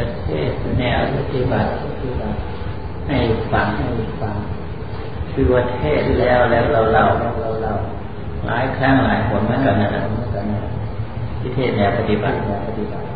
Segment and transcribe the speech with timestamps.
[0.00, 1.70] จะเทศแนวปฏิบัติ
[3.08, 3.18] ให้
[3.52, 3.86] ฟังให้
[4.20, 4.36] ฟัง
[5.32, 7.72] คือว่าเทศแล้วแล้วเราเราเราเรา
[8.46, 9.90] หลายครั้งหลายหนเหมือนกันนะ
[11.40, 13.06] ที่เทศแนวปฏิบัติแนวปฏิบัติ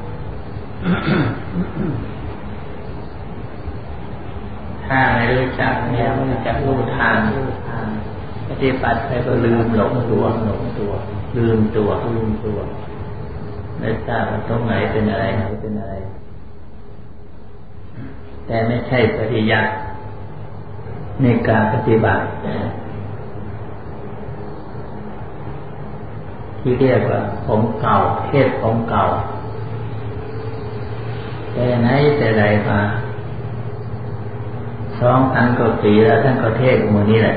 [4.87, 7.19] ถ้าไม่รู้จักแนวไม่รู้จักรู้ทาง
[8.48, 10.93] ปฏิบัติไปก็ลืมหลงตัวหลงตัว
[11.37, 12.59] ลืมตัวลืมตัว
[13.79, 15.25] ไม่ทราบตรงไหนเป็นอะไร
[15.62, 15.95] เป็นอะไร
[18.46, 19.71] แต่ไม่ใช่ปริยัติ
[21.22, 22.22] ในการปฏิบัติ
[26.61, 27.96] ที่เรียกว่าผมเก่า
[28.29, 29.04] เทศผมเก่า
[31.52, 31.88] แต่ไหน
[32.19, 32.80] แต่ใดมา
[35.00, 37.34] สองพันกว่าปีแล้วท่านก็เทศมือนี้แหละ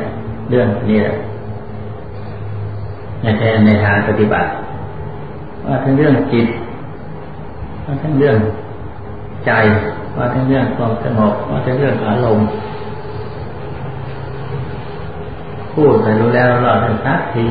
[0.50, 1.16] เรื่องนี้แหละ
[3.22, 4.50] ในแทนในทางปฏิบัติ
[5.66, 6.48] ว่าทั้งเรื่องจิต
[7.86, 8.38] ว่าทั้งเรื่อง
[9.46, 9.52] ใจ
[10.18, 12.48] ว่าทั้งเรื่องความสงบว่าทั้งเรื่องอารมณ์
[15.74, 17.46] พูดไปรู้แล้วรอดทันสักที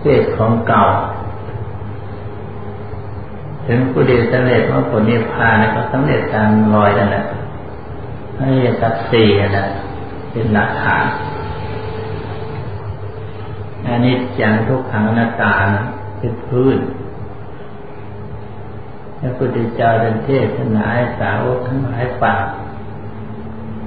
[0.00, 0.82] เทศของเก่า
[3.66, 7.24] ถึงผู้เดียวสำเร็จว่าผลนิพพานก็สำเร็จตามรอยนั่นแหละ
[8.38, 8.48] ให้
[8.80, 9.66] สักสี่นะ
[10.30, 11.04] เป็นหลักฐาน
[13.86, 15.52] อันนี้จังทุกขังอนัตตา
[16.18, 16.78] เป็นพื้น
[19.20, 20.86] พระพุทธเจ้าเดินเทศนา
[21.18, 22.38] สาวกทั้งหลายฟัง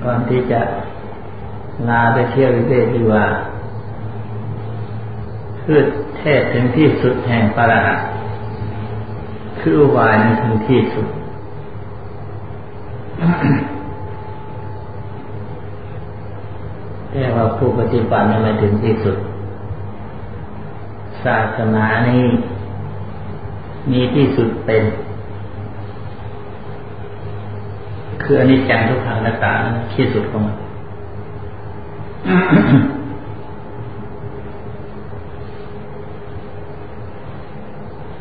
[0.03, 0.61] ก่อนที่จะ
[1.89, 3.25] ลาไปเที่ยววิเวกดีว่า
[5.63, 5.79] คือ
[6.17, 7.99] เทศถึงที่สุดแห่งปรหัต
[9.61, 11.07] คือวายนั้นถึงที่สุด
[17.11, 19.17] แต่ว่าผู้ปฏิบัติไม่ถึงที่สุด
[21.23, 22.25] ศาสนานี้
[23.91, 24.83] มีที่สุดเป็น
[28.25, 29.51] คืออนิจจังทุกขังนัตตา
[29.93, 30.55] ที่สุดของมัน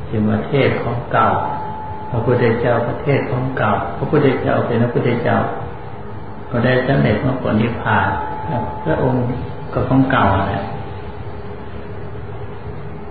[0.07, 1.29] เป็นประเทศของเก่า
[2.11, 5.39] พระพุทธเจ้าประเทศของเก่า พระพุทธเจ้าเป็นพระพุทธเจ้า
[6.51, 8.09] ก็ได้สำเร็จมาผลนิพพาน
[8.85, 9.21] พระองค์
[9.73, 10.65] ก็ของเก่าแหละ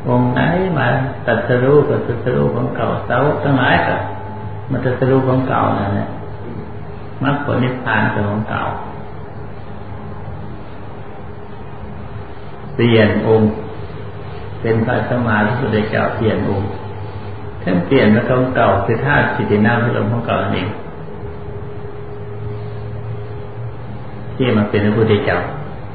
[0.09, 0.41] องค์ไหน
[0.77, 0.87] มา
[1.27, 3.95] ตัดสรู้ก็ตัดสรู้ของเก่าเสาทั้งหลายก็
[4.69, 6.09] มาตัดสรู้ของเก่านั่นแหละ
[7.23, 8.63] มรรคผลนิพพานเป็นของเก่า
[12.75, 13.49] เปลี่ยนองค์
[14.61, 16.67] เป็นพระสมมาที่สุดเจ้าเปลี่ยนองค์
[17.63, 20.69] ท่านเปลี่ยนมาของเก่าคือธาตุสิทธินาพิลมของเก่านั่นเอง
[24.35, 25.37] ที่มาเป็นพระพุทธเจ้า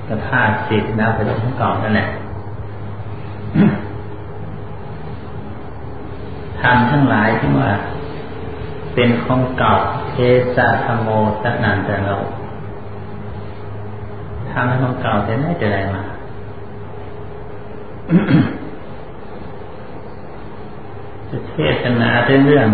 [0.08, 2.08] ก็ธาตุสิทธินาพิลมของเก่านั่นแหละ
[6.60, 7.70] ทำทั้งหลายที่ว่า
[8.94, 9.74] เป็นของเก่า
[10.16, 10.22] เท
[10.56, 11.08] สะธโม
[11.42, 12.14] สันันแต่เรา
[14.50, 16.02] ทำของเก่าแต่ไหนจะได้มา
[21.30, 22.68] จะเทศนาเรื่องเรื่อง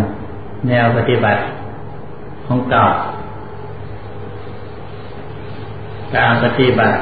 [0.68, 1.40] แนวปฏิบัติ
[2.46, 2.84] ของเก่า
[6.16, 6.96] การปฏิบัติ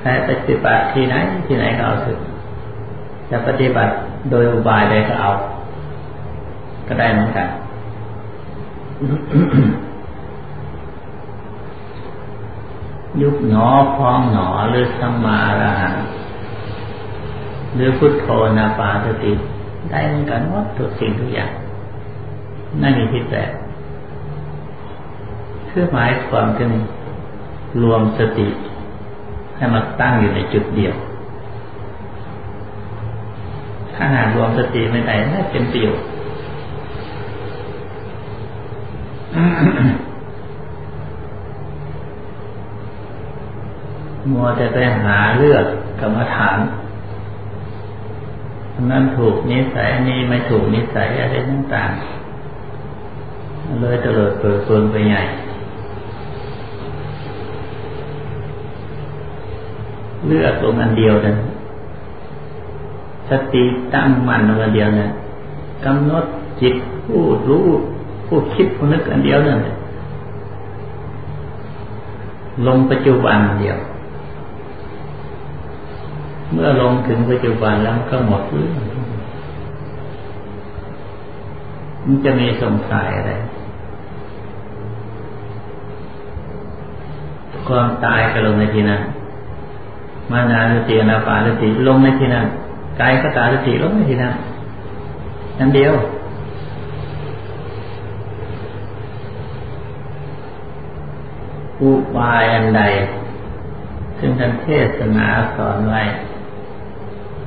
[0.00, 1.14] ใช้ปฏิบัติที่ไหน
[1.46, 2.18] ที่ไหนก็เอาถึง
[3.30, 3.92] จะปฏิบัติ
[4.30, 5.30] โดยอุบายใดก็เอา
[6.90, 7.48] ก็ได้เหมือนกัน
[13.20, 15.96] ยุบหนอพองหนอหรือสัมมาระหัง
[17.74, 18.26] หรือพุทโธ
[18.58, 19.32] นาปาสติ
[19.90, 21.50] ได้เหมือนกันหมดทุกสิ่งทุกอย่าง
[22.80, 23.40] นั่นมีที่แปล
[25.70, 26.70] คือหมายความถึง
[27.82, 28.48] รวมสติ
[29.56, 30.94] ให้มาตั้งอยู่ในจุดเดียว
[33.94, 36.06] ถ้าหากรวมสติไม่ได้น่าเป็นประโยชน์
[44.30, 45.64] มัวแต่ไปหาเลือก
[46.00, 46.58] กรรมฐาน
[48.90, 55.22] นั่นถูกนิสัยนี้ไม่ถูกนิสัยอะไรต่างๆเลยตลอดเปิดเปิงไปใหญ่
[60.26, 61.36] เลือกลงอันเดียวนั้น
[63.28, 65.10] สติตั้งมั่นลงอันเดียวนั้น
[65.84, 66.24] กำหนด
[66.60, 66.74] จิต
[67.06, 67.68] ผู้รู้
[68.32, 69.60] ผู้คิดผู้นึกอันเดียวนั่น
[72.66, 73.78] ลงปัจจุบันเดียว
[76.52, 78.72] เมื่อลงถึงปัจจุบันแล้วก็หมดเรื่อง
[82.04, 83.32] มันจะมีสงสัยอะไร
[87.68, 89.00] ความตายก็ลงในที่นั้น
[90.30, 92.46] มานาสตินาปาสติลงในที่นั้น
[93.00, 94.34] กายก็ตาสติลงไปทีนั้น
[95.58, 95.94] นั่นเดียว
[101.82, 102.82] อุบายอันใด
[104.18, 104.68] ซึ่งท่านเท
[104.98, 106.02] ศนาสอนไว้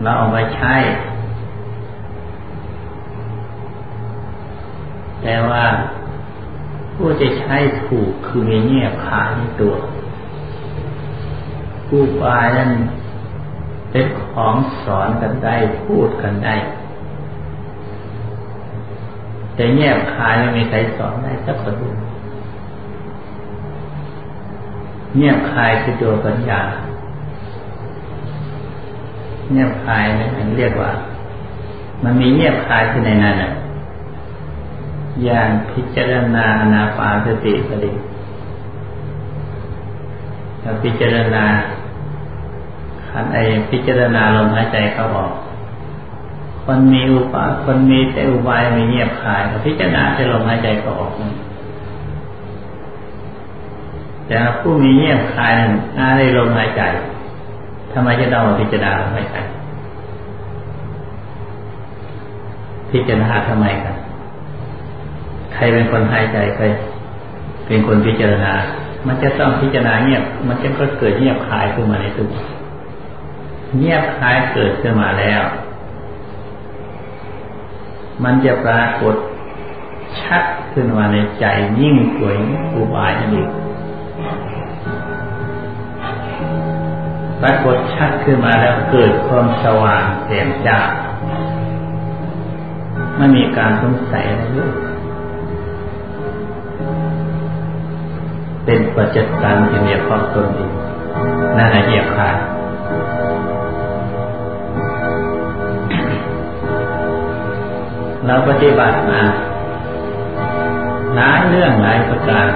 [0.02, 0.76] เราเอาไปใช้
[5.22, 5.64] แต่ว่า
[6.94, 9.74] ผู้จะใช้ถูกคือมีเงียบขาในตัว
[11.92, 12.72] อุบายนั้น
[13.92, 16.56] เป็นของสอนกันได้พูดกันได้
[19.56, 21.76] แต่เงียบคายไม่มีใครสอนได้สักคน
[25.18, 26.62] เงียบคลายคือตัวปัญญา
[29.52, 30.92] เงียบคลายนี่มันเรียกว่า
[32.04, 33.52] มันมีเงียบคลายที่ในนั้นอะ
[35.24, 37.92] อย่างพิจารณาอนาปาสติก็ดี
[40.62, 41.46] ถ้าพิจารณา
[43.08, 43.38] ขันไอ
[43.70, 45.34] พิจารณาลมหายใจเข้าออก
[46.64, 51.14] คนมีอุปาคนมีแต่อุบายมีเงียบคายพิจารณาจะลมหายใจเข้าออก
[54.28, 56.82] แต่ผู้มีเงียบคายนั้นอาได้ลมหายใจ
[57.94, 59.36] ทำไมจะต้องพิจารณาลมหายใจ
[62.92, 63.96] พิจารณาทำไมกัน
[65.54, 66.64] ใครเป็นคนหายใจใคร
[67.68, 68.54] เป็นคนพิจารณา
[69.08, 72.28] มันจะต้องพิจารณาเงียบ มันจะก็เกิดเงียบคายขึ้นมาในตัว
[73.78, 75.44] เงียบคายเกิดขึ้นมาแล้ว
[78.24, 79.16] มันจะปรากฏ
[80.22, 80.44] ชัด
[80.74, 81.46] ขึ้นมาในใจ
[81.80, 82.32] ยิ่งกว่า
[82.76, 83.50] อุบายนั่นเอง
[87.46, 90.80] ปรากฏชัดขึ้นมาแล้วเกิดความสว่างแจ่มจ้า
[93.18, 94.72] ไม่มีการสงสัยอะไรเลย
[98.66, 100.74] เป็นปัจจัยการที่มีความตนเอง
[101.58, 102.38] น่าเหยียบขาด
[108.26, 109.22] เราปฏิบัติมา
[111.16, 112.48] หลายเรื่องหลายประการ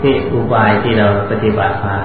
[0.00, 1.96] ที่อุบายที่เราปฏิบัติมา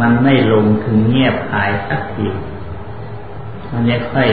[0.00, 2.26] มันไม่ลงถึงเงียบหายสักที
[3.70, 4.28] มันยังค่อย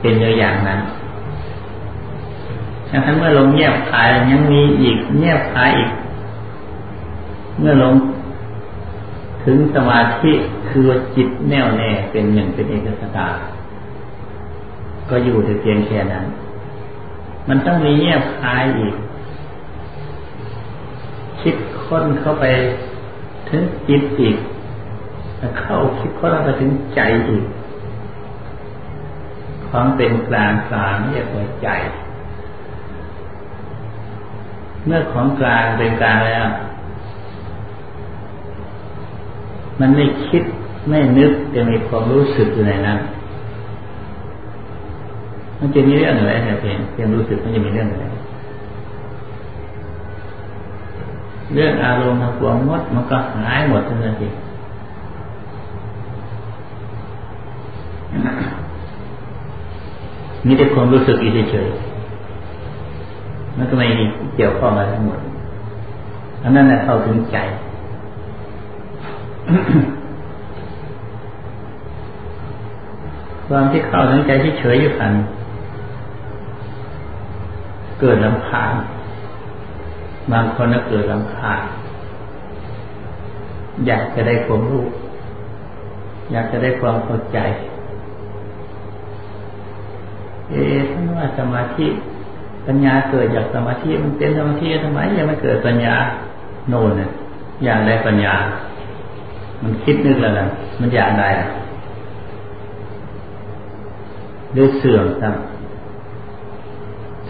[0.00, 0.80] เป็นอย่างนั้น
[2.90, 5.90] ดังนั้นเมื่อลงเงียบหายยังมีอีกเงียบหายอีก
[7.58, 7.94] เมื่อลง
[9.44, 10.32] ถึงสมาธิ
[10.68, 13.28] คือจิตแน่วแน่เป็นหนึ่งเป็นเอกสตา
[15.10, 16.24] ก็อยู่แต่เพียงแค่นั้น
[17.48, 18.94] มันต้องมีเงียบคายอีก
[21.40, 22.44] คิดค้นเข้าไป
[23.48, 24.36] ถึงจิตอีก
[25.60, 27.44] เข้าคิดค้นเข้าไปถึงใจอีก
[29.68, 31.68] ความเป็นกลางกลางเรียกว่าใจ
[34.84, 36.46] เมื่อของกลางเป็นกลางแล้ว
[39.80, 40.42] มันไม่คิด
[40.88, 42.98] ไม่นึกจะมีความรู้สึกอยู่ในนั้น
[45.58, 48.04] มันจะมีเรื่องอะไรเนี่ยเพียงเพียงรู้สึกมันจะมีเรื่องอะไร
[51.54, 54.28] เรื่องอารมณ์ทางความมดมันก็หายหมดทันที
[60.46, 63.84] มีแต่ความรู้สึกอีเฉยๆมันก็ไม่
[64.36, 65.20] เกี่ยวข้องอะไรทั้งหมด
[66.42, 67.36] อันนั้นแหละเข้าถึงใจ
[73.46, 75.12] ความที่เข้าทั้งใจที่เฉยอยู่กัน
[78.00, 78.72] เกิดลำพาน
[80.32, 81.62] บางคนก็เกิดลำพาน
[83.86, 84.84] อยากจะได้ความรู้
[86.32, 87.38] อยากจะได้ความเข้าใจ
[90.50, 91.86] เอ๊ะท่านว่าสมาธิ
[92.66, 95.94] ปัญญาเกิดจากสมาธิมันเป็นสมาธิทำไมยังไม่เกิดปัญญา
[96.68, 97.10] โน่นเนี่ย
[97.64, 98.34] อย่างไรปัญญา
[99.62, 100.46] มันคิดนึกแล้วนะ
[100.80, 101.28] มันอยากได้
[104.52, 105.34] หรือเสื่อมครับ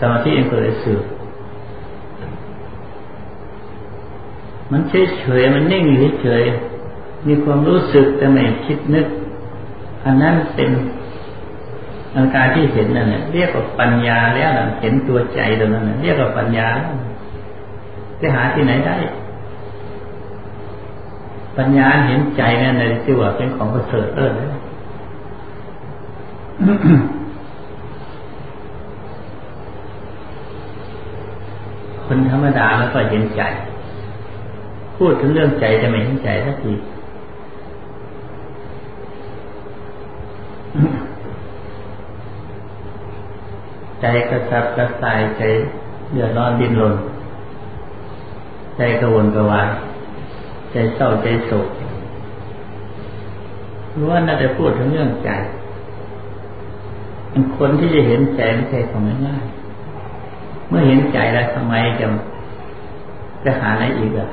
[0.00, 1.02] สมาธิเองเกิดเสื่อม
[4.72, 6.42] มันเฉยเฉยมันนิ่งอยู่เฉย
[7.26, 9.06] มีความรู้สึกแต่ไม่คิดนึก
[10.04, 10.70] อันนั้นเป็น
[12.16, 16.68] อาการที่เห็นนั่นแหละเรียกว่าปัญญาแล้วเห็นตัวใจตรงนั้นเรียกว่าปัญญา
[18.20, 18.96] จะหาที่ไหนได้
[21.58, 24.48] ปัญญาเห็นใจนั่นเลยที่ว่าเป็นของประเสริฐเลิศเลย
[32.06, 33.42] คนธรรมดาแล้วก็เห็นใจ
[34.99, 36.73] พูดถึงเรื่องใจจะไม่เห็นใจสักที
[44.00, 45.43] ใจกระซับกระส่ายใจ
[46.12, 46.95] เดือดร้อนดิ้นรน
[48.76, 49.69] ใจกระวนกระวาย
[50.73, 51.69] ใจเศร้าใจโศก
[54.00, 55.31] ล้วนน่าจะพูดถึงเรื่องใจ
[57.57, 59.45] คนที่จะเห็นใจไม่ใช่ของง่าย
[60.69, 62.07] เมื่อเห็นใจแล้วทำไมจะ
[63.45, 64.28] จะหาอะไรอีกอะ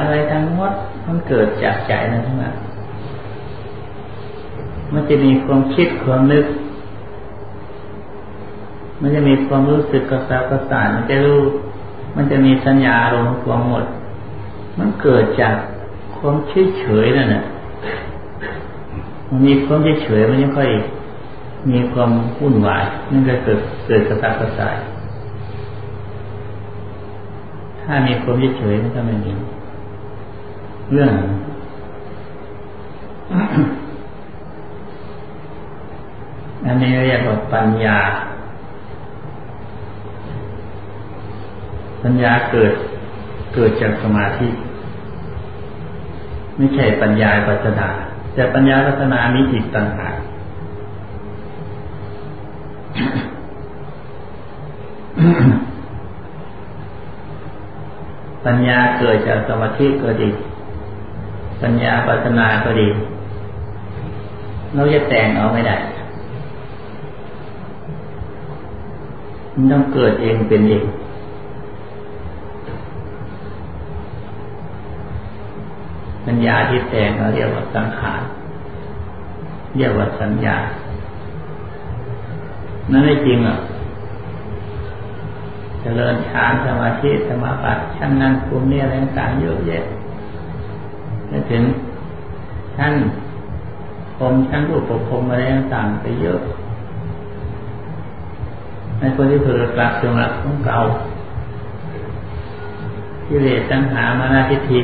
[0.00, 0.72] อะไรทั้งหมด
[1.06, 2.54] มันเกิดจากใจนั่นทั้งนั้น
[4.92, 6.46] มันจะมีความคิดความนึก
[9.00, 11.40] มันจะมีความรู้สึกกระสับกระส่ายมันจะรู้
[12.16, 13.84] มันจะมีสัญญาลงความหมด
[14.78, 15.54] มันเกิดจาก
[16.16, 17.44] ความเฉยเฉยนั่นแหละ
[19.28, 20.70] มันมีความเฉยเฉยมันยังค่อย
[21.72, 24.76] มีความวุ่นวายนั่นก็เกิดเกิดกระสับกระส่าย
[27.82, 29.32] ถ้ามีความเฉยเฉยมันก็ไม่มี
[30.92, 31.12] เรื่อง
[36.66, 37.98] อันนี้เรียกว่าปัญญา
[42.02, 42.72] ปัญญาเกิด
[43.54, 44.48] เกิดจากสมาธิ
[46.56, 47.88] ไม่ใช่ปัญญาปัจนา
[48.34, 50.16] แต่ปัญญาปัจนามีอีกต่างหาก
[58.46, 60.30] ปัญญาเกิดจากสมาธิเก็ดี
[61.62, 62.88] ปัญญาปัจนาก็ดี
[64.74, 65.76] เราจะแต่งเอาไม่ได้
[69.54, 70.84] มันต้องเกิดเองเป็นเอง
[76.26, 78.22] ปัญญาที่แต่งเราเรียกว่าสังขาร
[79.76, 80.56] เรียกว่าสัญญา
[82.90, 83.56] นั่นไม่จริงอะ
[85.80, 89.84] เจริญฌานสมาธิสมาบัติชั้นนั้นภูมิอะไรต่างเยอะแยะ
[91.32, 91.62] นึกถึง
[92.76, 92.94] ท่าน
[94.18, 96.38] พรมชั้นรูปปกพรมอะไรต่างๆไปเยอะ
[98.98, 100.78] ในคนที่เผื่อกลับจงรักของเก่า
[103.24, 104.80] ที่เลสตังหามานาทิฏฐิ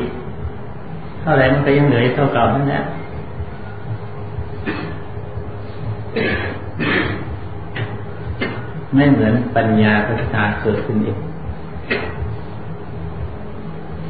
[1.21, 2.83] เท่าไรมันก็ยังเหลือเท่าเก่านั่นแหละ
[8.95, 11.19] ไม่เหมือนปัญญาพัฒนาเกิดขึ้นเอง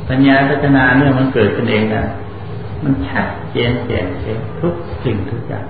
[0.09, 2.02] ปัญญาพัฒนาเนี่ยมันเกิดขึ้นเองนะ
[2.82, 5.66] มันชัดเจนแจ่มแจ้งทุกสิ่งทุกอย่าง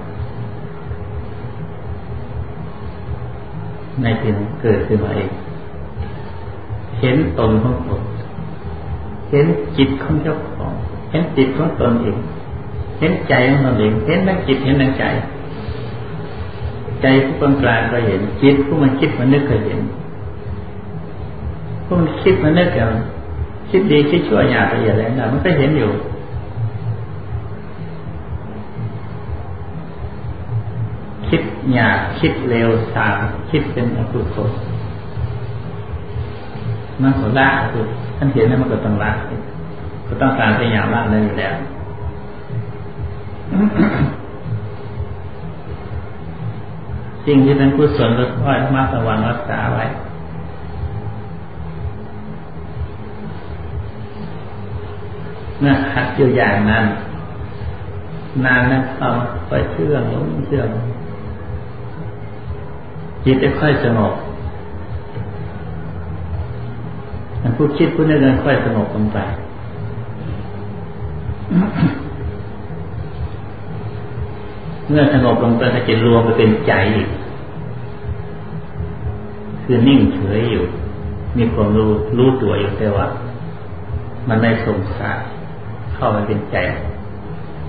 [4.02, 5.30] ในที่นั้นเกิดขึ้นมาเอง
[7.00, 8.02] เห็นตนของตน
[9.30, 9.46] เห็น
[9.76, 10.72] จิตของเจ้าของ
[11.10, 12.16] เห็นจิตของตนเอง
[12.98, 15.04] เห็นใจของตนเอง เห็นทั้งจิตเห็นทั้งใจ
[17.02, 19.80] ใจผู้กลางกลางก็เห็น จิตผู้มันคิดมันนึกก็เห็น
[21.84, 22.96] ผู้มันคิดมันนึกกัน
[23.70, 25.90] คิดดีคิดชั่วหยาบละเอียดแล้วนะมันก็เห็นอยู่
[31.68, 33.18] คิดหยาคิดเร็วสาม
[33.50, 34.50] คิดเป็นอกุศล
[37.00, 37.84] มันขอละคือ
[38.16, 39.12] ท่านเห็นแล้วมันก็ต้องละ
[40.08, 41.54] ก็ต้องการพยายามละนั่นอยู่แล้ว
[47.26, 49.84] สิ่งที่เป็นกุศลก็ค่อยมาระวังรักษาไว้
[55.58, 56.84] เมื่อหัดอยู่อย่างนั้น
[58.44, 59.08] นานนะเอา
[59.48, 60.68] ไปเชื่องลงเชื่อง
[63.30, 64.12] จิตจะค่อยสงบ
[67.42, 69.18] มันพูดคิดพูดนึกกันค่อยสงบลงไป
[74.88, 77.08] เมื่อสงบลงไปก็จะรวมไปเป็นใจอีก
[79.64, 80.64] คือนิ่งเฉยอยู่
[81.36, 83.06] มีความรู้รู้ตัวอยู่แต่ว่า
[84.28, 85.18] มันไม่สงสาร
[85.94, 86.56] เข้าไปเป็นใจ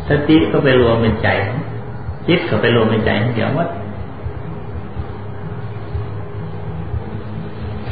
[0.07, 1.29] สติก็ไปรวมเป็นใจ
[2.27, 3.67] จิตก็ไปรวมเป็นใจเดี๋ยวว่า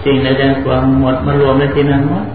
[0.09, 2.25] สิ่งใดๆความหมดมารวมในที่นั้นหมด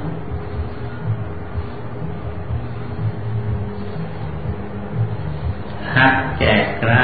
[5.97, 7.03] หักแก่กล้า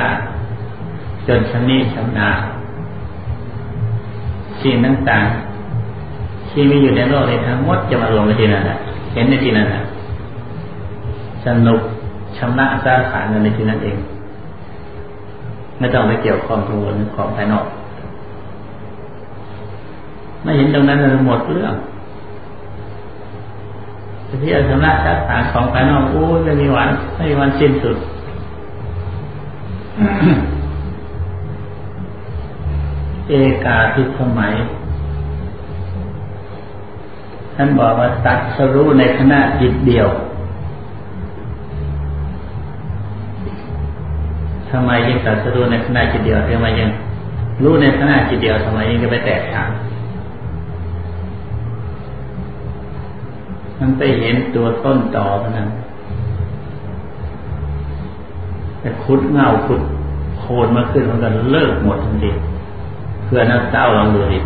[1.27, 2.41] จนชำนิชำนาญ
[4.61, 8.65] สิ่งต่างๆที่มีอยู่ในโลกในทั้งหมดจะมารวมในที่นั้น
[9.13, 9.67] เห็นในที่นั้น
[11.47, 11.81] สนุก
[12.37, 13.97] ชำระสาขาเงินในที่นั้นเอง
[15.79, 17.67] ไม่ต้องไปเกี่ยวข้องกังวลของภายนอก
[20.43, 21.75] ไม่เห็นตรงนั้นเราหมดเรื่อง
[24.43, 27.97] ที่อาสนะชัดฐานของภายนอกโอ้ไม่มีวันไม่มีวันสิ้นสุด
[33.29, 33.33] เอ
[33.65, 34.55] กาทิสมัย
[37.57, 40.09] ท่านบอกว่าตัดสรู้ในขณะจิตเดียว
[44.71, 46.91] ทำไมยังตัดสรู้ในขณะจิตเดียวทำไมยัง
[47.63, 49.71] รู้ในขณะจิตเดียวทำไมยังจะไปแตกฉาน
[53.81, 55.69] มันไปเห็นตัวต้นต่อเท่านั้น
[58.81, 59.81] แต่คุดเงาคุด
[60.39, 62.31] โคนมาขึ้นมันก็เลิกหมดทันที
[63.25, 64.39] เพื่อนักเจ้าลองดูดิ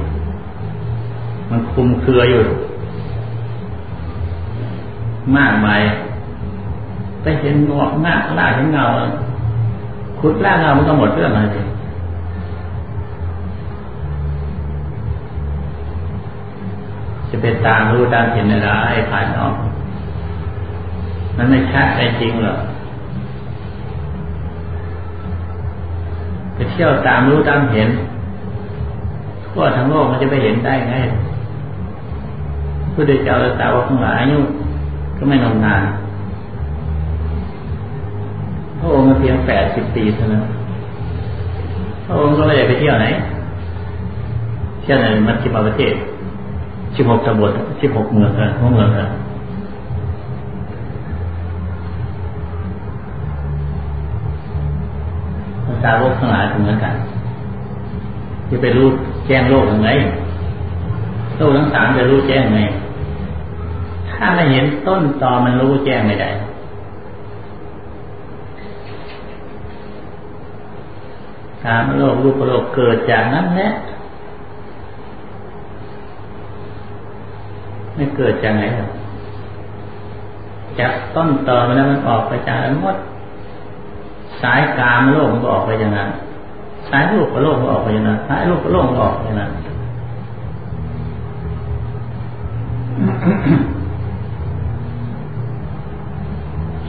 [1.50, 2.42] มันคุมเครืออยู่
[5.36, 5.80] มากมาย
[7.22, 8.84] ไปเห็นงอกหน้าล่าเห็นเงา
[10.20, 18.70] คุดล่าเงามันก็หมดเรื่องอะไไปตามรู้ตามเห็นอะไร
[19.10, 19.54] ผ่านออก
[21.36, 22.58] มันไม่ชัดใจจริงหรอก
[26.54, 27.88] ไปเที่ยวตามรู้ตามเห็น
[29.52, 30.94] ทั่วทั้งโลกมันจะไปเห็นได้ไง
[32.92, 34.42] ผู้เดชเจ้าตาว่าข้างหลายยุ่
[35.16, 35.82] ก็ไม่นานนาน
[38.78, 40.44] พระองค์มาเพียงแปดสิบปีเท่านั้น
[42.06, 43.06] พระองค์ก็ไม่ได้ไปเที่ยวไหน
[44.82, 45.94] เที่ยวไหนมัชฌิมาประเทศ
[46.96, 49.08] สิบหกตำบลสิบหกเมืองเออหัวเมืองเออ
[55.66, 56.94] ภาษาวกทั้งหลายเหมือนกัน
[58.48, 58.86] ที่ไปรู้
[59.26, 59.90] แจ้งโลกยังไง
[61.36, 62.60] โลกทั้งสามจะรู้แจ้งไง
[64.10, 66.30] ถ้าไม่เห็นต้นตอมันรู้แจ้งไม่ได้
[71.62, 73.68] สามโลกรูปโลกเกิดจากนั้นแหละ
[77.94, 78.86] ไม่เกิดจากไหนหรอ
[80.78, 82.96] จากต้นตอมันแล้วมันออกไปจากนั้นหมด
[84.42, 86.08] สายกามโลกมันก็ออกไปอย่างนั้น
[86.88, 89.50] สายรูปโลกมันออกไปอย่างนั้นสายรูปโลกมันออกอย่างนั้น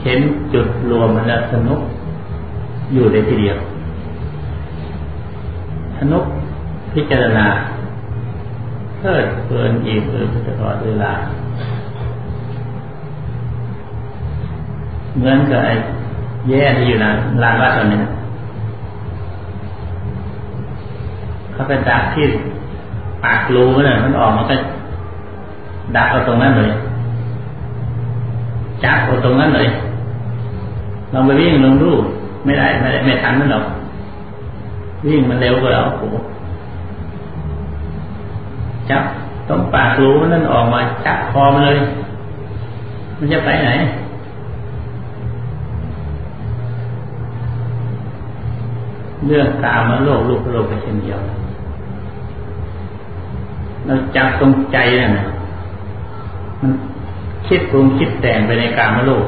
[0.04, 0.20] เห็น
[0.54, 1.80] จุดรวมมันแล้วสนุก
[2.94, 3.58] อยู่ในทีเดียว
[6.00, 6.24] สนุก
[6.94, 7.46] พิจารณา
[9.04, 11.12] เพลิดเพลินอิ่มเอิบตลอดเวลา
[15.18, 15.74] เหมือนกับไอ้
[16.50, 17.12] แย่ที่อยู่นะ
[17.44, 18.00] ลานวัดตอนนี้
[21.54, 22.26] เขาไปดักที่
[23.24, 24.56] ปากรูเนี่ยมันออกมันก็
[25.96, 26.72] ดักเอาตรงนั้นเลย
[28.84, 29.68] จับเอาตรงนั้นเลย
[31.14, 31.92] ลองไปวิ่งลงรู
[32.46, 33.66] ไม่ได้ไม่ได้ไม่ทันมันหรอก
[35.08, 36.08] วิ่งมันเร็วกว่าเราโอ้
[38.90, 39.04] จับ
[39.48, 41.80] ตรงปากรูนั่นออกมาจับคอมันเลย
[43.18, 43.70] มันจะไปไหน
[49.28, 51.20] เรื่องกามาโลกลูกโลกไปเช่นเดียว
[53.86, 55.26] เราจับตรงใจนั่นนะ
[56.62, 56.72] มัน
[57.48, 59.26] คิดปรุงคิดแต่งไปในกามาโลก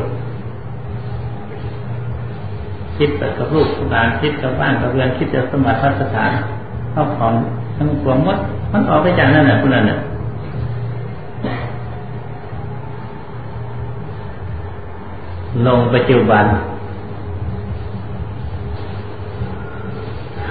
[2.97, 6.31] คิดกับลูกสถานคิดกับบ้านกับเรือนคิดกับสมบัติพัสถาน
[6.91, 7.33] เข้าของ
[7.77, 8.39] ทั้งปวงมวัด
[8.73, 9.97] มันออกไปจากนั่นแหละคุณนั่นน่ะ
[15.65, 16.45] ลงปัจจุบัน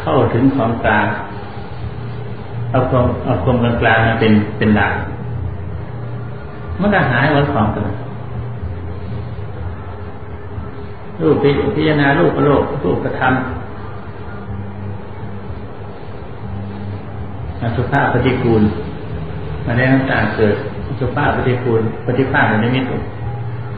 [0.01, 1.07] เข้าถึงของกลาง
[2.71, 4.93] เอาความเอาความกลางกลางมาเป็นเป็นหลัก
[6.81, 7.85] มันก็หายวันของกัน
[11.21, 11.37] รูป
[11.75, 13.54] พิจารณารูปโลกรูปกระทำ
[17.77, 18.63] สุภาพปฏิกูล
[19.67, 20.57] มาได้ต่างเกิด
[21.01, 22.87] สุภาพปฏิกูลปฏิภาคในมิตร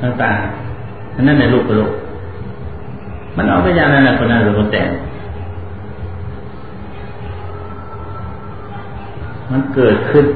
[0.03, 1.93] ต่างๆนั่นในรูปโลก
[3.37, 4.89] มันเอาไปยานั้นแหละคนนั้นหรือคนแต่ง
[9.53, 10.27] มันเกิดขึ้น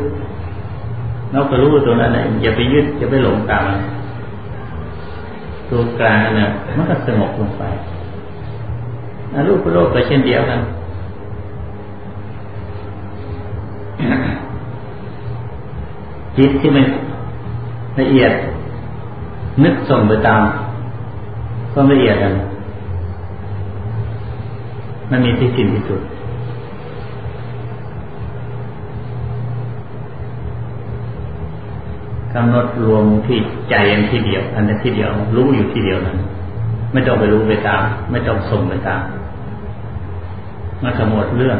[1.32, 3.78] เราก็รู้ตัวนั้นแหละอย่าไปยึดอย่าไปหลงตามมัน
[5.70, 7.62] ตัวกลางนั่นแหละมันก็สงบลงไป
[9.48, 10.60] รูปโลกก็เช่นเดียวกัน
[16.40, 16.84] จิตที่มัน
[18.00, 18.32] ละเอียด
[19.64, 20.42] นึกส่งไปตาม
[21.72, 22.34] ความละเอียดนั้น
[25.10, 26.00] มันมีที่สิ้นที่สุด
[32.34, 33.38] กำหนดรวมที่
[33.70, 36.18] ใจอันที่เดียว อันนั้นที่เดียว รู้อยู่ที่เดียวนั้น
[36.92, 39.02] ไม่ต้องไปรู้ไปตาม ไม่ต้องส่งไปตาม
[40.82, 41.58] มันขมดเรื่อง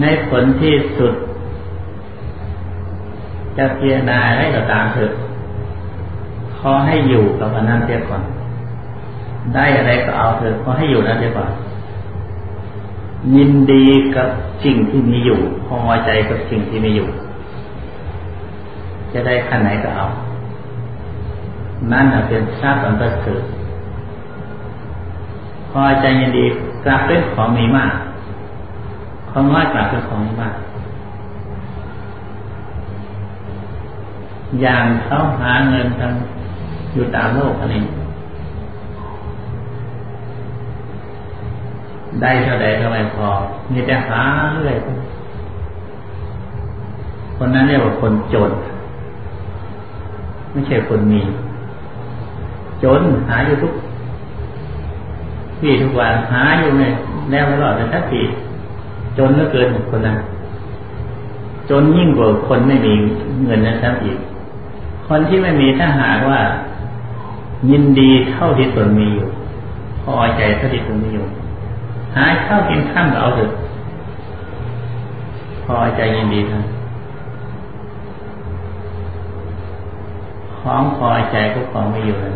[0.00, 1.14] ในผลที่สุด
[3.56, 5.12] จะเพียรนาอะไรก็ตามเถอะ
[6.58, 8.22] ขอให้อยู่กับอันนั้นเสียก่อน
[9.54, 11.50] ได้อะไรก็เอาเถอะขอให้อยู่นั้นเสียก่อน
[13.36, 13.84] ยินดี
[14.16, 14.28] กับ
[14.64, 17.08] สิ่งที่มีอยู่พอใจกับสิ่งที่มีอยู่
[19.12, 20.06] จะได้ขั้นไหนก็เอา
[21.92, 23.42] นั่นเป็นทราบอันประเสริฐ
[25.70, 26.44] พอใจยินดี
[26.84, 27.92] กลับเป็นของมีมาก
[29.38, 30.54] ของน้อยกลับเป็นของมีมาก
[34.60, 36.12] อย่างเขาหาเงินทาง
[36.92, 37.82] อยู่ตามโลกอันนี้
[42.20, 43.28] ได้เท่าใดก็ไม่พอ
[43.72, 44.20] มีแต่หา
[44.54, 44.76] เรื่อย
[47.36, 48.50] คนนั้นเรียกว่าคนจน
[50.52, 51.20] ไม่ใช่คนมี
[52.82, 53.72] จนหาอยู่ทุก
[55.62, 56.92] วี่ทุกวันหาอยู่เนี่ย
[57.30, 58.22] แนวไม่รอดแต่ทักที
[59.18, 60.16] จนเหลือเกินคนนั้น
[61.70, 62.92] จนยิ่งกว่าคนไม่มี
[63.44, 64.18] เงินนะครับอีก
[65.08, 66.40] คนที่ไม่มีถ้าหากว่า
[67.70, 69.26] ยินดีเท่าที่ตนมีอยู่
[70.02, 71.26] พอใจเท่าที่ตนมีอยู่
[72.16, 73.50] หาข้าวกินข้ามเอาเถอะ
[75.64, 76.62] พอใจยินดีทั้ง
[80.58, 82.34] ของพอใจก็ของไม่อยู่นั้น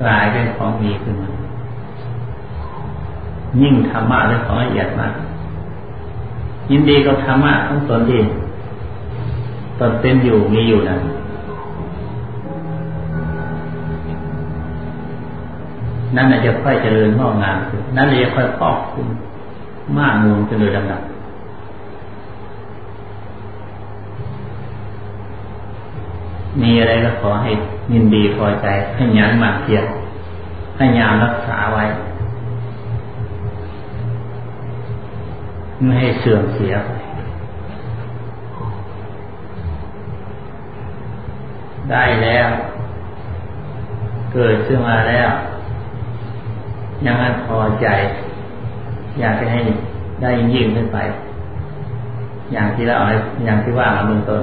[0.00, 1.28] กลายเป็นของมีขึ้นมา
[3.60, 5.12] ยิ่งธรรมะเรื่องของละเอียดมาก
[6.70, 8.20] ยินดีกับธรรมะทั้งตนที่
[9.78, 11.00] ตนเป็นอยู่มีอยู่นั้น
[16.16, 19.06] นั่นจะค่อยเจริญงอกงามขึ้นนั่นจะค่อยพอกคุณ
[19.98, 21.02] มากมูลจนโดยลำดับ
[26.60, 27.50] มีอะไรก็ขอให้
[27.92, 29.84] ยินดีพอใจให้ยันหมั่นเพียร
[30.76, 31.84] ให้ยามรักษาไว้
[35.84, 36.90] ไม่ให้เสื่อมเสียไป
[41.90, 42.48] ได้แล้ว
[44.32, 45.30] เกิดขึ้นมาแล้ว
[47.06, 47.86] ยังไม่พอใจ
[49.20, 49.60] อยากจะให้
[50.22, 50.98] ได้ยิ่งขึ้นไป
[52.52, 52.96] อย่างที่เรา
[53.44, 54.40] อย่างที่ว่ามาเบื้องต้น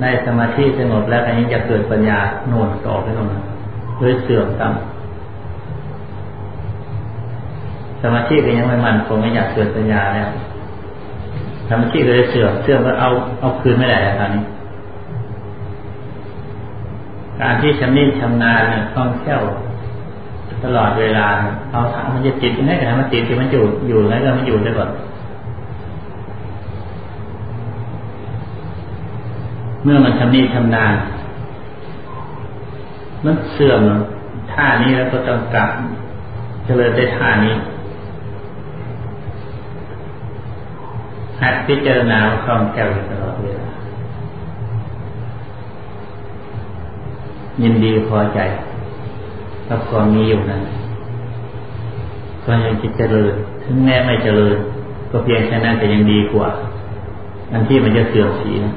[0.00, 3.42] ได้สมาธิสงบแล้วก็ยังจะเกิดปัญญาโน่นต่อไปตรงนั้น
[3.98, 4.87] หรือเสื่อมต่ำ
[8.02, 10.28] สมาธิก็ยังไม่มันคงไม่อยากเกิดปัญญาแล้ว
[11.68, 13.08] สมาธิก็เลยเสื่อมเสื่อมก็เอา
[13.40, 14.42] เอาคืนไม่ได้แล้วคราวนี้
[17.40, 19.42] การที่ชำนิชำนาญเนี่ยต้องแค่ยว
[20.64, 21.26] ตลอดเวลา
[21.70, 24.90] เอาถามมันจะติดยังไงกันมันติดที่มันอยู่อยู่แล้วก็มันอยู่ได้ก่อน
[29.84, 30.94] เมื่อมันชำนิชำนาญ
[33.24, 33.80] มันเสื่อม
[34.52, 35.70] ท่านี้แล้วก็ต้องกลับ
[36.64, 37.54] เจริญได้ท่านี้
[41.42, 43.66] หัดพิจารณาคล่องแคล่วอยู่ตลอดเวลา
[47.62, 48.38] ยินดีพอใจ
[49.68, 50.62] กับความมีอยู่นั้น
[52.44, 53.32] ก็ยังจิตเจริญ
[53.64, 54.56] ถึงแม้ไม่เจริญ
[55.10, 56.48] ก็เพียงแค่นั้นแต่ยังดีกว่า
[57.52, 58.72] อันที่มันจะเสื่อมสีนะ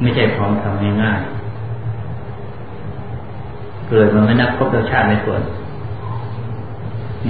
[0.00, 5.40] ไม่ใช่ของทำง่ายๆเกิดมันไม่นับพบรสชาติในส่วน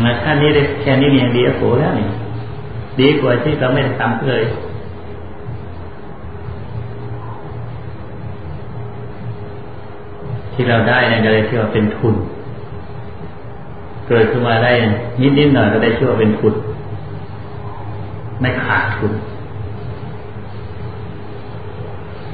[0.03, 2.09] มาชาตินี้ได้แค่นี้ยังดีอโผแล้วนี่
[3.01, 4.45] ดีกว่าที่เราไม่ได้ทำเลย
[10.53, 12.15] ที่เราได้เนี่ยก็เลยชื่อว่าเป็นทุน
[14.09, 14.73] เกิดขึ้นมาได้
[15.21, 16.55] นิดนิดหน่อยก็ได้ชื่อว่าเป็นทุน
[18.41, 19.13] ไม่ขาดทุน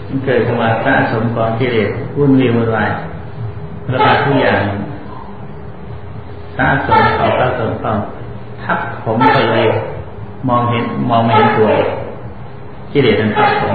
[0.08, 2.90] มันเกิดขึ้นมาสะสมกองกิเลสวุ่นวีวุ่นวาย
[3.92, 4.62] ระบาดทุกอย่าง
[6.56, 7.92] สะสมเขาสะสมเขา
[8.64, 9.66] ทับผมก็เลย
[10.48, 11.70] มองเห็นมองไม่เห็นตัว
[12.92, 13.74] กิเลสมันทับผม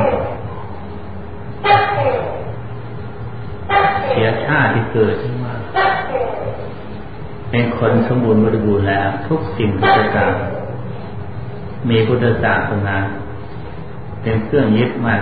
[4.09, 5.53] เสียชาติที่เกิดขึ้นมา
[7.49, 10.33] เป็นคนสมบูรณ์บริบูรณ์แล้ว ทุกสิ่งทุกประการ
[11.89, 12.97] มีพุทธศาสนา
[14.21, 15.21] เป็นเครื่องยึดมั่น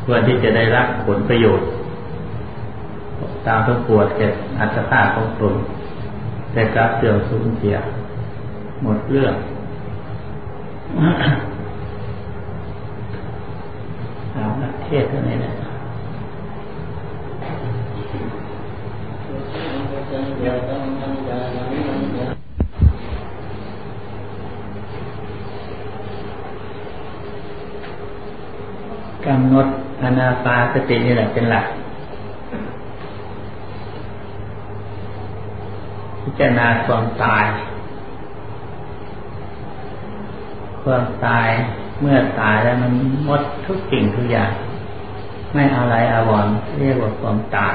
[0.00, 1.68] เพื่อที่จะได้รับผลประโยชน์
[3.46, 5.54] ตามประกวดแก่อัตภาพของตน
[6.58, 7.76] แต่กลับเสื่อมสูญเสีย
[8.82, 9.34] หมดเรื่อง
[14.32, 15.52] เอาละเทศเท่านี้นะ
[29.26, 29.66] กำหนด
[30.02, 31.66] อนาปาสตินี่แหละเป็นหลัก
[36.22, 37.44] พิ จารณาความตาย
[40.82, 41.48] ความตาย
[42.00, 42.92] เมื่อตายแล้วมัน
[43.24, 44.50] หมดทุกสิ่งทุกอย่าง
[45.52, 46.46] ไม่อะไรอาวร
[46.80, 47.74] เรียกว่าความตาย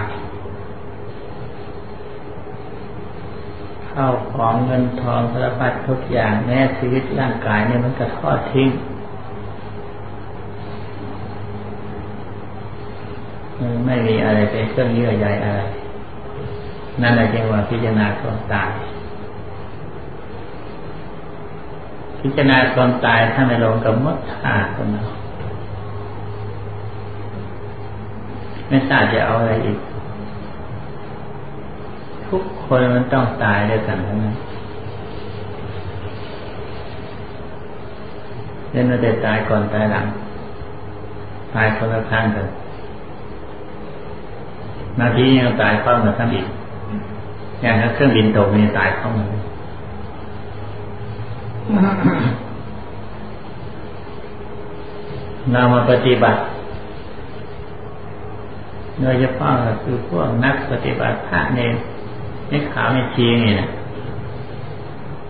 [3.89, 8.69] เข้าของเงินทองสารพัดทุกอย่างแม้ชีวิตร่างกายเนี่ยมันก็ทอดทิ้ง
[13.85, 15.61] ไม่มีอะไรเป็นเครื่องเยื่อใยอะไร
[17.01, 18.69] นั่นแหละจึงว่าพิจารณาความตาย
[22.19, 25.03] พิจารณาความตายถ้าไม่ลงกับมดขาดคนเรา
[28.69, 29.79] ไม่ทราบจะเอาอะไรอีก
[32.27, 34.35] ทุกคนมันต้องตายด้วยกันทั้งนั้น
[38.71, 40.05] เล่นมาแต่ตายก่อนตายหลัง
[41.55, 42.47] ตายคนละข้างกัน
[44.99, 46.47] นาทียังตายเข้ามาซ้ำอีก
[47.63, 49.25] อย่างถ้าเครื่องบินตกนี่ตายเข้ามา
[55.51, 56.39] เรามาปฏิบัติ
[59.01, 59.51] โดยเฉพาะ
[59.83, 61.73] คือพวกนักปฏิบัติพระเนร
[62.47, 63.67] ไม่ขาวไม่ชีนี่นะ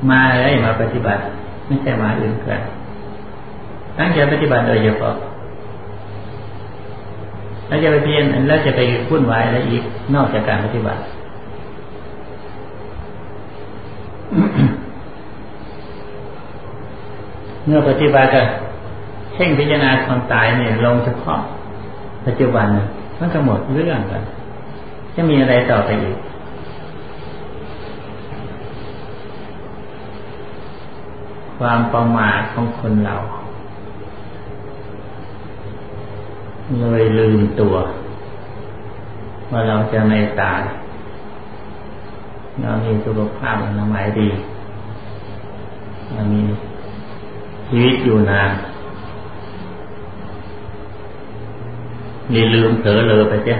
[0.09, 1.21] มาอะไรมาปฏิบัติ
[1.67, 2.61] ไม่ใช่มาอื่นเกิน
[3.97, 5.15] ตั้งใจปฏิบัติโดยเฉพาะ
[7.67, 9.83] แล้วจะไปเพียนแล้วจะไปพุ่นไว้อะไรอีก
[10.15, 11.01] นอกจากการปฏิบัติ
[17.65, 18.41] เมื่อปฏิบัติก็
[19.33, 21.39] เพ่งพิจารณาความตายเนี่ยลงเฉพาะ
[22.25, 22.67] ปัจจุบัน
[23.19, 24.23] มันก็หมดเรื่องกัน
[25.15, 26.17] จะมีอะไรต่อไปอีก
[31.57, 33.15] ความประมาทของคนเรา
[36.91, 37.75] เลยลืมตัว
[39.51, 40.61] ว่าเราจะไม่ตาย
[42.61, 44.29] เรามีสุขภาพอนามัยดี
[46.13, 46.41] เรามี
[47.75, 48.51] ชีวิตอยู่นาน
[52.33, 53.55] มีลืมเผลอเลยไปเจ้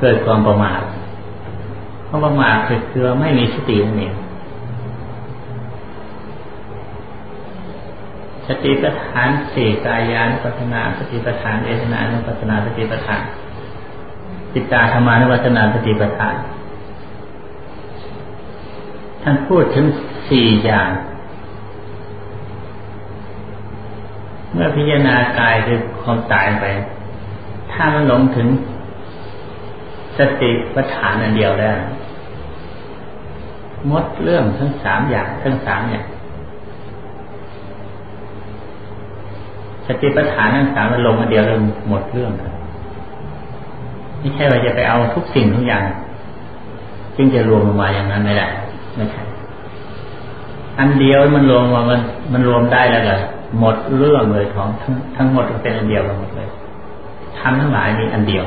[0.00, 0.82] เกิดความประมาท
[2.08, 4.14] ความประมาทคือคือไม่มีสตินั่นเอง
[8.48, 13.22] สติปัฏฐานสี่กายานุปัฏนาสติปัฏฐานเอตนานุปัฏนาสติปัฏฐาน
[14.52, 16.36] จิตตาธรรมานุปัฏนาสติปัฏฐาน
[19.22, 19.84] ท่านพูดถึง
[20.30, 20.90] สี่อย่าง
[24.56, 26.64] เมื่อพิจารณากายคือความตายไป
[27.72, 28.48] ถ้ามันหลงถึง
[30.18, 31.72] สติปัฏฐานอันเดียวได้
[33.90, 36.06] มดเรื่องทั้งสามอย่างทั้งสามอย่าง
[39.86, 42.32] สติปัฏฐานทั้งสามมันลงอันเดียวเลยหมดเรื่อง
[44.20, 45.82] ไม่ใช่ว่าจะไปเอาทุกสิ่งทุกอย่าง
[47.16, 48.46] จึงจะรวมลงมาอย่างนั้นไม่ได้
[48.96, 49.22] ไม่ใช่
[50.78, 52.00] อันเดียวมันรวมมามัน
[52.32, 53.18] มันรวมได้แล้วเหรอ
[53.58, 56.48] หมดเรื่องเลยของทั้งทั้งหมดเป็นอันเดียวกันหมดเลย
[57.38, 58.44] ทำทั้งหลายมีอันเดียว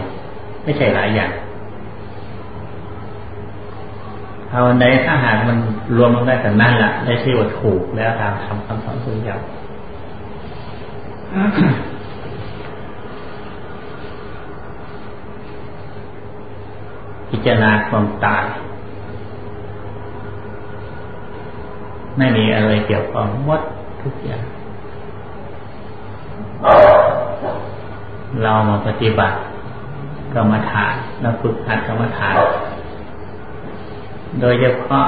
[0.63, 1.31] ไม่ใช่หลายอย่าง
[4.51, 5.57] เอาในถ้าหากมัน
[5.97, 9.37] รวมลงได้แต่นั่นแหละได้ชื่อว่าถูกแล้วตามคำคำสอนสุญญา
[17.29, 18.43] พิจารณาความตาย
[22.17, 23.61] ไม่มีอะไรเกี่ยวข้องหมด
[24.03, 24.43] ทุกอย่าง
[28.43, 29.37] เรามาปฏิบัติ
[30.35, 32.35] กรรมฐานเราฝึกหัดกรรมฐาน
[34.41, 35.05] โดยเฉพาะ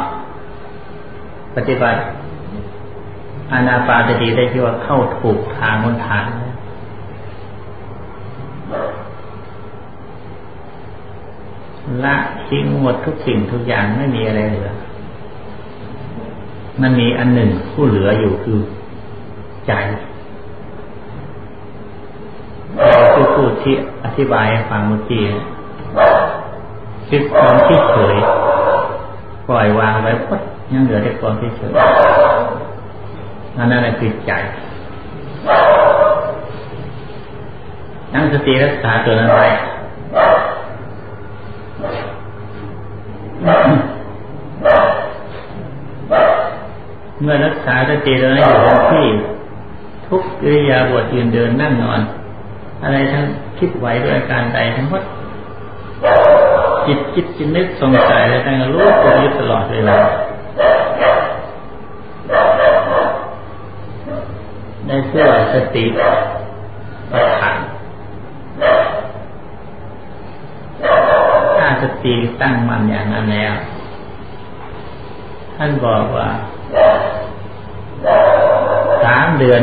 [1.55, 1.99] ปฏิบัติ
[3.51, 6.25] อานาปานสติได้ที่ว่าเข้าถูกทางบนทาง
[12.05, 12.15] ละ
[12.47, 14.71] ทิ้งหมดทุกสิ่งทุกอย่างไม่มีอะไรเหลือ
[16.81, 18.59] มันมีอันหนึ่งผู้เหลืออยู่คือ
[19.67, 23.75] ใจูดที่
[24.05, 25.23] อธิบายฟังเมื่อกี้
[27.09, 28.15] คือความที่เฉย
[29.47, 30.39] ปล่อยวางไว้พุท
[30.73, 31.71] ยังเหลือแต่ความที่เฉย
[33.57, 34.31] นั่นนั่นคือใจ
[38.13, 39.45] นั่งสติรักษาตัวนั้นไว้
[47.21, 49.05] เมื่อรักษาสติตัวนั้นอยู่ที่
[50.07, 52.01] ทุกอิริยาบถยืนเดินนั่งนอน
[52.83, 53.23] อะไรทั้ง
[53.59, 55.03] คิดไหวด้วยการใดทั้งหมด
[56.87, 59.97] จิตคิดจิตนึกสงสัยอะไรทั้งรู้ตัวอยู่ตลอดเวลา
[64.87, 65.85] ได้เพื่อสติ
[67.11, 67.57] ประทาน
[71.57, 73.53] ถ้าสติตั้งมันอย่างนั้นแล้ว
[75.57, 76.29] ท่านบอกว่า
[79.05, 79.61] สามเดือน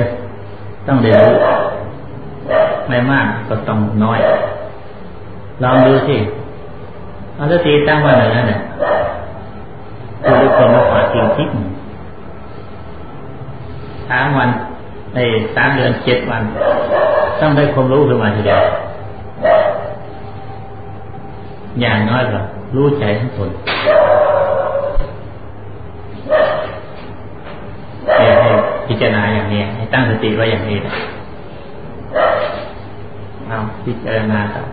[0.86, 1.36] ต้องเรียนรู้
[2.88, 4.18] ไม่มากก็ต้องน้อย
[5.62, 6.16] ลองดูสิ
[7.34, 8.60] เอาสติตั้งว้เไหนนะเนี่ย
[10.24, 11.48] คือทุกคนมาขอจริงจริง
[14.08, 14.48] สามวัน
[15.14, 15.18] ใน
[15.54, 16.42] สามเดือนเจ็ดวัน
[17.40, 18.62] ต้องได้ความรู้ขึ้นมาทีเดียว
[21.80, 22.38] อย่างน้อยก็
[22.76, 23.50] รู้ใจทั้งตน
[28.06, 28.50] ให้
[28.86, 30.92] พิจารณาอย่างนี้ให้ตั้งสติไว้อย่างนี้นะ
[33.50, 34.64] นำพิจารณากับ